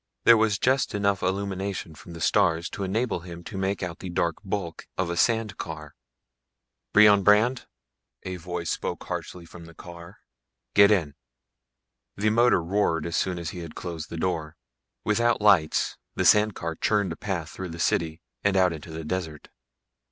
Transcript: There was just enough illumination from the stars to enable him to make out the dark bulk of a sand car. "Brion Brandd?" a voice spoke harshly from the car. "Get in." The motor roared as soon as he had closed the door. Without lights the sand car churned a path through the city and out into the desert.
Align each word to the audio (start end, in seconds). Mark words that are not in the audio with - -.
There 0.23 0.35
was 0.35 0.57
just 0.57 0.95
enough 0.95 1.21
illumination 1.21 1.93
from 1.93 2.13
the 2.13 2.21
stars 2.21 2.71
to 2.71 2.83
enable 2.83 3.19
him 3.19 3.43
to 3.43 3.55
make 3.55 3.83
out 3.83 3.99
the 3.99 4.09
dark 4.09 4.37
bulk 4.43 4.87
of 4.97 5.11
a 5.11 5.15
sand 5.15 5.57
car. 5.59 5.93
"Brion 6.91 7.21
Brandd?" 7.21 7.67
a 8.23 8.37
voice 8.37 8.71
spoke 8.71 9.03
harshly 9.03 9.45
from 9.45 9.65
the 9.65 9.75
car. 9.75 10.17
"Get 10.73 10.89
in." 10.89 11.13
The 12.17 12.31
motor 12.31 12.63
roared 12.63 13.05
as 13.05 13.15
soon 13.15 13.37
as 13.37 13.51
he 13.51 13.59
had 13.59 13.75
closed 13.75 14.09
the 14.09 14.17
door. 14.17 14.57
Without 15.03 15.39
lights 15.39 15.99
the 16.15 16.25
sand 16.25 16.55
car 16.55 16.73
churned 16.73 17.11
a 17.11 17.15
path 17.15 17.51
through 17.51 17.69
the 17.69 17.77
city 17.77 18.23
and 18.43 18.57
out 18.57 18.73
into 18.73 18.89
the 18.89 19.03
desert. 19.05 19.49